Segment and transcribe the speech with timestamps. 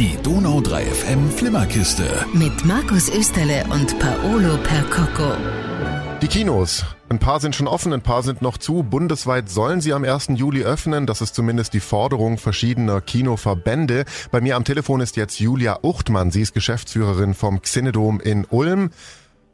[0.00, 2.24] Die Donau 3 FM Flimmerkiste.
[2.32, 5.34] Mit Markus Österle und Paolo Percocco.
[6.22, 6.86] Die Kinos.
[7.10, 8.82] Ein paar sind schon offen, ein paar sind noch zu.
[8.82, 10.28] Bundesweit sollen sie am 1.
[10.36, 11.06] Juli öffnen.
[11.06, 14.06] Das ist zumindest die Forderung verschiedener Kinoverbände.
[14.30, 16.30] Bei mir am Telefon ist jetzt Julia Uchtmann.
[16.30, 18.92] Sie ist Geschäftsführerin vom Xinedom in Ulm.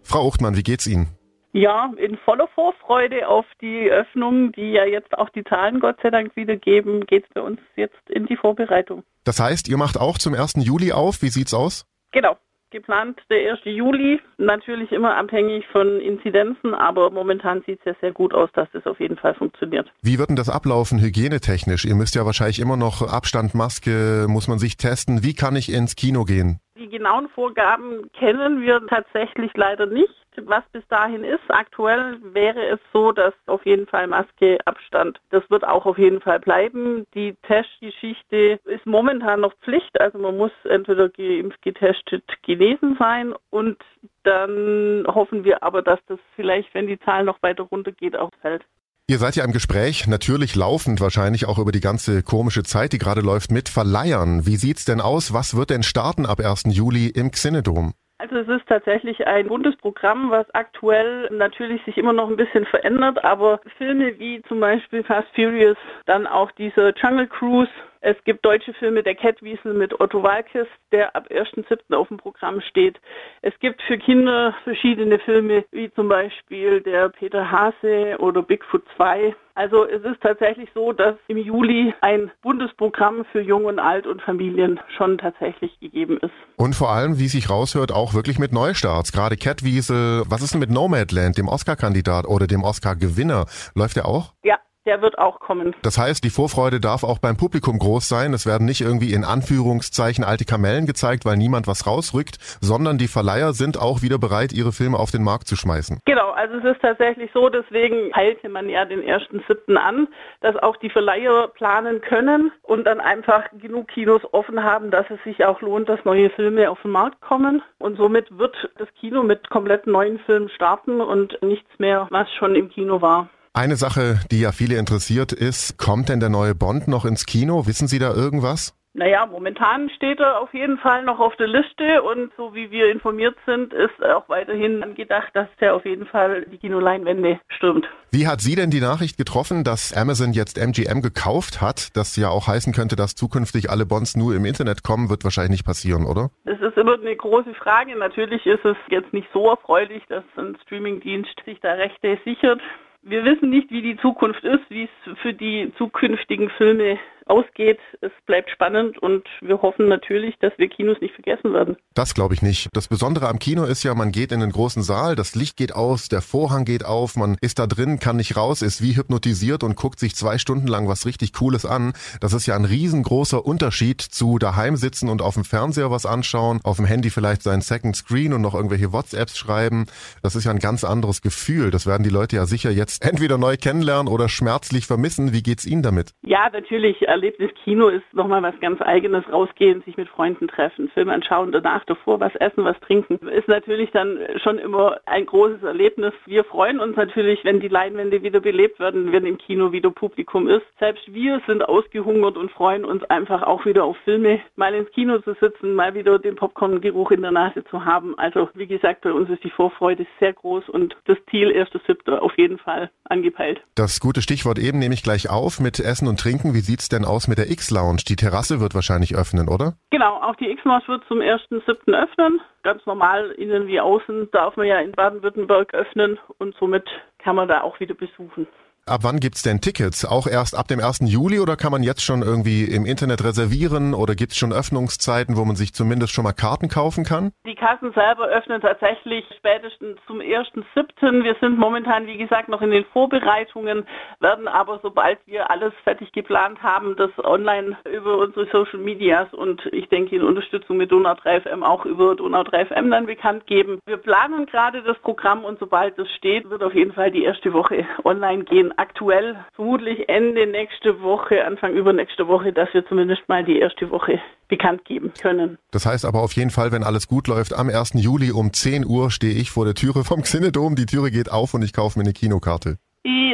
[0.04, 1.08] Frau Uchtmann, wie geht's Ihnen?
[1.56, 6.10] Ja, in voller Vorfreude auf die Öffnung, die ja jetzt auch die Zahlen Gott sei
[6.10, 9.04] Dank wieder geben, geht es bei uns jetzt in die Vorbereitung.
[9.24, 10.56] Das heißt, ihr macht auch zum 1.
[10.56, 11.22] Juli auf.
[11.22, 11.86] Wie sieht's aus?
[12.12, 12.36] Genau.
[12.68, 13.60] Geplant der 1.
[13.64, 18.68] Juli, natürlich immer abhängig von Inzidenzen, aber momentan sieht es ja sehr gut aus, dass
[18.72, 19.90] das auf jeden Fall funktioniert.
[20.02, 21.86] Wie wird denn das ablaufen hygienetechnisch?
[21.86, 25.22] Ihr müsst ja wahrscheinlich immer noch Abstand, Maske, muss man sich testen.
[25.22, 26.60] Wie kann ich ins Kino gehen?
[26.78, 31.42] Die genauen Vorgaben kennen wir tatsächlich leider nicht was bis dahin ist.
[31.48, 36.20] Aktuell wäre es so, dass auf jeden Fall Maske, Abstand, das wird auch auf jeden
[36.20, 37.06] Fall bleiben.
[37.14, 43.78] Die Testgeschichte ist momentan noch Pflicht, also man muss entweder geimpft, getestet, genesen sein und
[44.24, 48.64] dann hoffen wir aber, dass das vielleicht, wenn die Zahl noch weiter runtergeht, auch fällt.
[49.08, 52.98] Ihr seid ja im Gespräch, natürlich laufend wahrscheinlich auch über die ganze komische Zeit, die
[52.98, 54.46] gerade läuft, mit Verleihern.
[54.46, 55.32] Wie sieht's denn aus?
[55.32, 56.64] Was wird denn starten ab 1.
[56.76, 57.92] Juli im Xinedom?
[58.18, 63.22] Also es ist tatsächlich ein Bundesprogramm, was aktuell natürlich sich immer noch ein bisschen verändert,
[63.22, 65.76] aber Filme wie zum Beispiel Fast Furious,
[66.06, 71.14] dann auch diese Jungle Cruise, es gibt deutsche Filme, der Kettwiesel mit Otto Walkes, der
[71.16, 71.94] ab 1.7.
[71.94, 73.00] auf dem Programm steht.
[73.42, 79.34] Es gibt für Kinder verschiedene Filme, wie zum Beispiel der Peter Hase oder Bigfoot 2.
[79.54, 84.20] Also es ist tatsächlich so, dass im Juli ein Bundesprogramm für Jung und Alt und
[84.20, 86.34] Familien schon tatsächlich gegeben ist.
[86.56, 89.12] Und vor allem, wie sich raushört, auch wirklich mit Neustarts.
[89.12, 93.46] Gerade Catwiesel, was ist denn mit Nomadland, dem Oscar-Kandidat oder dem Oscar-Gewinner?
[93.74, 94.34] Läuft der auch?
[94.44, 95.74] Ja, der wird auch kommen.
[95.82, 98.32] Das heißt, die Vorfreude darf auch beim Publikum groß sein.
[98.32, 103.08] Es werden nicht irgendwie in Anführungszeichen alte Kamellen gezeigt, weil niemand was rausrückt, sondern die
[103.08, 106.00] Verleiher sind auch wieder bereit, ihre Filme auf den Markt zu schmeißen.
[106.04, 110.08] Genau, also es ist tatsächlich so, deswegen heilte man ja den ersten siebten an,
[110.40, 115.22] dass auch die Verleiher planen können und dann einfach genug Kinos offen haben, dass es
[115.24, 117.62] sich auch lohnt, dass neue Filme auf den Markt kommen.
[117.78, 122.54] Und somit wird das Kino mit komplett neuen Filmen starten und nichts mehr, was schon
[122.54, 123.28] im Kino war.
[123.56, 127.66] Eine Sache, die ja viele interessiert ist, kommt denn der neue Bond noch ins Kino?
[127.66, 128.76] Wissen Sie da irgendwas?
[128.92, 132.92] Naja, momentan steht er auf jeden Fall noch auf der Liste und so wie wir
[132.92, 137.86] informiert sind, ist auch weiterhin angedacht, dass der auf jeden Fall die Kinoleinwände stürmt.
[138.10, 141.96] Wie hat Sie denn die Nachricht getroffen, dass Amazon jetzt MGM gekauft hat?
[141.96, 145.52] Das ja auch heißen könnte, dass zukünftig alle Bonds nur im Internet kommen, wird wahrscheinlich
[145.52, 146.28] nicht passieren, oder?
[146.44, 147.96] Das ist immer eine große Frage.
[147.96, 152.60] Natürlich ist es jetzt nicht so erfreulich, dass ein Streamingdienst sich da Rechte sichert.
[153.08, 157.78] Wir wissen nicht, wie die Zukunft ist, wie es für die zukünftigen Filme ausgeht.
[158.00, 161.76] Es bleibt spannend und wir hoffen natürlich, dass wir Kinos nicht vergessen werden.
[161.94, 162.68] Das glaube ich nicht.
[162.72, 165.74] Das Besondere am Kino ist ja, man geht in den großen Saal, das Licht geht
[165.74, 169.62] aus, der Vorhang geht auf, man ist da drin, kann nicht raus, ist wie hypnotisiert
[169.64, 171.92] und guckt sich zwei Stunden lang was richtig Cooles an.
[172.20, 176.60] Das ist ja ein riesengroßer Unterschied zu daheim sitzen und auf dem Fernseher was anschauen,
[176.64, 179.86] auf dem Handy vielleicht sein Second Screen und noch irgendwelche WhatsApps schreiben.
[180.22, 181.70] Das ist ja ein ganz anderes Gefühl.
[181.70, 185.32] Das werden die Leute ja sicher jetzt entweder neu kennenlernen oder schmerzlich vermissen.
[185.32, 186.12] Wie geht's Ihnen damit?
[186.22, 189.24] Ja, natürlich Erlebnis Kino ist nochmal was ganz eigenes.
[189.32, 193.26] Rausgehen, sich mit Freunden treffen, Film anschauen, danach davor was essen, was trinken.
[193.28, 196.12] Ist natürlich dann schon immer ein großes Erlebnis.
[196.26, 200.46] Wir freuen uns natürlich, wenn die Leinwände wieder belebt werden, wenn im Kino wieder Publikum
[200.46, 200.66] ist.
[200.78, 205.18] Selbst wir sind ausgehungert und freuen uns einfach auch wieder auf Filme, mal ins Kino
[205.20, 208.12] zu sitzen, mal wieder den Popcorn-Geruch in der Nase zu haben.
[208.18, 212.18] Also wie gesagt, bei uns ist die Vorfreude sehr groß und das Ziel 1.7.
[212.18, 213.62] auf jeden Fall angepeilt.
[213.74, 216.52] Das gute Stichwort eben nehme ich gleich auf mit Essen und Trinken.
[216.52, 218.02] Wie sieht's denn aus mit der X-Lounge?
[218.08, 219.74] Die Terrasse wird wahrscheinlich öffnen, oder?
[219.90, 221.94] Genau, auch die X-Lounge wird zum 1.7.
[221.94, 222.40] öffnen.
[222.62, 226.84] Ganz normal, innen wie außen, darf man ja in Baden-Württemberg öffnen und somit
[227.18, 228.46] kann man da auch wieder besuchen.
[228.88, 230.04] Ab wann gibt's denn Tickets?
[230.04, 231.10] Auch erst ab dem 1.
[231.10, 235.44] Juli oder kann man jetzt schon irgendwie im Internet reservieren oder gibt's schon Öffnungszeiten, wo
[235.44, 237.32] man sich zumindest schon mal Karten kaufen kann?
[237.44, 241.24] Die Kassen selber öffnen tatsächlich spätestens zum 1.7.
[241.24, 243.88] Wir sind momentan, wie gesagt, noch in den Vorbereitungen,
[244.20, 249.66] werden aber, sobald wir alles fertig geplant haben, das online über unsere Social Medias und
[249.72, 253.80] ich denke in Unterstützung mit Donau 3FM auch über Donau 3FM dann bekannt geben.
[253.86, 257.52] Wir planen gerade das Programm und sobald es steht, wird auf jeden Fall die erste
[257.52, 263.44] Woche online gehen aktuell vermutlich Ende nächste Woche, Anfang übernächste Woche, dass wir zumindest mal
[263.44, 265.58] die erste Woche bekannt geben können.
[265.72, 267.94] Das heißt aber auf jeden Fall, wenn alles gut läuft, am 1.
[267.94, 270.76] Juli um 10 Uhr stehe ich vor der Türe vom Xinedom.
[270.76, 272.78] Die Türe geht auf und ich kaufe mir eine Kinokarte.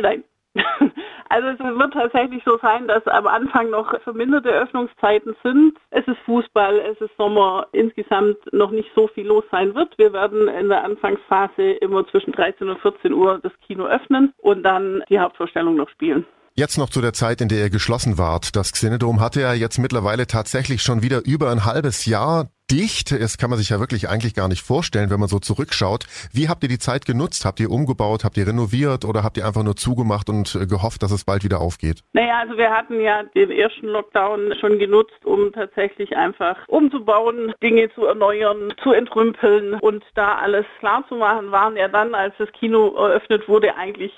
[0.02, 0.24] Nein.
[1.32, 5.78] Also es wird tatsächlich so sein, dass am Anfang noch verminderte Öffnungszeiten sind.
[5.88, 9.96] Es ist Fußball, es ist Sommer, insgesamt noch nicht so viel los sein wird.
[9.96, 14.62] Wir werden in der Anfangsphase immer zwischen 13 und 14 Uhr das Kino öffnen und
[14.62, 16.26] dann die Hauptvorstellung noch spielen.
[16.54, 18.54] Jetzt noch zu der Zeit, in der ihr geschlossen wart.
[18.54, 23.12] Das Xenodom hatte ja jetzt mittlerweile tatsächlich schon wieder über ein halbes Jahr dicht.
[23.12, 26.06] Das kann man sich ja wirklich eigentlich gar nicht vorstellen, wenn man so zurückschaut.
[26.32, 27.44] Wie habt ihr die Zeit genutzt?
[27.44, 28.24] Habt ihr umgebaut?
[28.24, 29.04] Habt ihr renoviert?
[29.04, 32.02] Oder habt ihr einfach nur zugemacht und äh, gehofft, dass es bald wieder aufgeht?
[32.14, 37.90] Naja, also wir hatten ja den ersten Lockdown schon genutzt, um tatsächlich einfach umzubauen, Dinge
[37.94, 42.50] zu erneuern, zu entrümpeln und da alles klar zu machen, waren ja dann, als das
[42.52, 44.12] Kino eröffnet wurde, eigentlich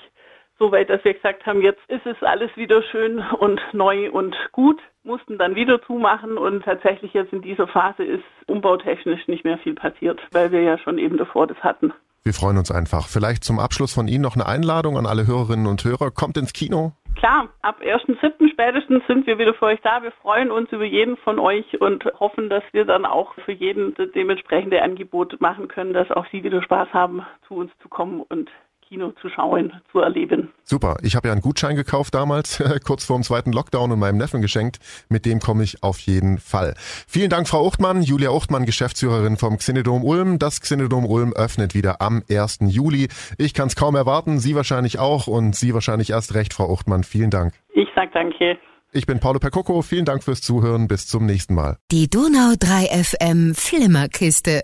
[0.57, 4.35] so weit, dass wir gesagt haben, jetzt ist es alles wieder schön und neu und
[4.51, 9.57] gut, mussten dann wieder zumachen und tatsächlich jetzt in dieser Phase ist umbautechnisch nicht mehr
[9.57, 11.93] viel passiert, weil wir ja schon eben davor das hatten.
[12.23, 13.07] Wir freuen uns einfach.
[13.07, 16.09] Vielleicht zum Abschluss von Ihnen noch eine Einladung an alle Hörerinnen und Hörer.
[16.09, 16.93] Kommt ins Kino.
[17.15, 18.51] Klar, ab 1.7.
[18.51, 20.01] spätestens sind wir wieder für euch da.
[20.01, 23.93] Wir freuen uns über jeden von euch und hoffen, dass wir dann auch für jeden
[23.93, 28.21] das dementsprechende Angebot machen können, dass auch Sie wieder Spaß haben, zu uns zu kommen
[28.21, 28.49] und
[28.87, 30.51] Kino zu schauen, zu erleben.
[30.63, 30.97] Super.
[31.01, 34.41] Ich habe ja einen Gutschein gekauft damals, kurz vor dem zweiten Lockdown und meinem Neffen
[34.41, 34.79] geschenkt.
[35.09, 36.75] Mit dem komme ich auf jeden Fall.
[37.07, 38.01] Vielen Dank, Frau Uchtmann.
[38.01, 40.39] Julia Uchtmann, Geschäftsführerin vom Xenodom Ulm.
[40.39, 42.59] Das Xenodom Ulm öffnet wieder am 1.
[42.67, 43.07] Juli.
[43.37, 47.03] Ich kann es kaum erwarten, Sie wahrscheinlich auch und Sie wahrscheinlich erst recht, Frau Uchtmann.
[47.03, 47.53] Vielen Dank.
[47.73, 48.57] Ich sag danke.
[48.95, 49.81] Ich bin Paulo Percoco.
[49.81, 50.87] Vielen Dank fürs Zuhören.
[50.87, 51.77] Bis zum nächsten Mal.
[51.91, 54.61] Die Donau 3 FM Flimmerkiste.